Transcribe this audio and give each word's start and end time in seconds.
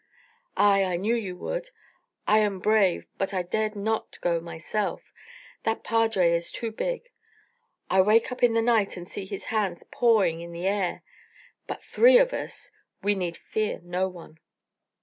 "Ay, 0.57 0.83
I 0.83 0.97
knew 0.97 1.13
you 1.13 1.37
would. 1.37 1.69
I 2.25 2.39
am 2.39 2.57
brave, 2.57 3.05
but 3.19 3.35
I 3.35 3.43
dared 3.43 3.75
not 3.75 4.19
go 4.19 4.39
myself 4.39 5.13
that 5.61 5.83
padre 5.83 6.31
is 6.33 6.51
too 6.51 6.71
big. 6.71 7.11
I 7.87 8.01
wake 8.01 8.31
up 8.31 8.41
in 8.41 8.55
the 8.55 8.63
night 8.63 8.97
and 8.97 9.07
see 9.07 9.25
his 9.25 9.45
hands 9.53 9.83
pawing 9.83 10.41
in 10.41 10.53
the 10.53 10.65
air. 10.65 11.03
But 11.67 11.83
three 11.83 12.17
of 12.17 12.33
us 12.33 12.71
we 13.03 13.13
need 13.13 13.37
fear 13.37 13.79
no 13.83 14.07
one." 14.09 14.39